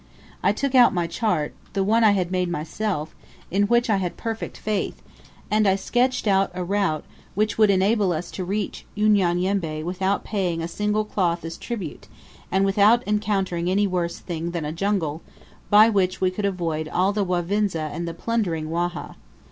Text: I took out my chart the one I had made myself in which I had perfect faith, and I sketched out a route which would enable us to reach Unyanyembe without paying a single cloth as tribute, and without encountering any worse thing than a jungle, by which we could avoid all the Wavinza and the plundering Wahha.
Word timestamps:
I 0.41 0.51
took 0.51 0.73
out 0.73 0.95
my 0.95 1.05
chart 1.05 1.53
the 1.73 1.83
one 1.83 2.03
I 2.03 2.13
had 2.13 2.31
made 2.31 2.49
myself 2.49 3.13
in 3.51 3.65
which 3.67 3.87
I 3.87 3.97
had 3.97 4.17
perfect 4.17 4.57
faith, 4.57 4.99
and 5.51 5.67
I 5.67 5.75
sketched 5.75 6.25
out 6.25 6.49
a 6.55 6.63
route 6.63 7.05
which 7.35 7.59
would 7.59 7.69
enable 7.69 8.11
us 8.11 8.31
to 8.31 8.43
reach 8.43 8.83
Unyanyembe 8.97 9.83
without 9.83 10.23
paying 10.23 10.59
a 10.59 10.67
single 10.67 11.05
cloth 11.05 11.45
as 11.45 11.55
tribute, 11.55 12.07
and 12.51 12.65
without 12.65 13.07
encountering 13.07 13.69
any 13.69 13.85
worse 13.85 14.17
thing 14.17 14.49
than 14.53 14.65
a 14.65 14.71
jungle, 14.71 15.21
by 15.69 15.87
which 15.87 16.19
we 16.19 16.31
could 16.31 16.45
avoid 16.45 16.87
all 16.87 17.13
the 17.13 17.23
Wavinza 17.23 17.91
and 17.93 18.07
the 18.07 18.15
plundering 18.15 18.71
Wahha. 18.71 19.17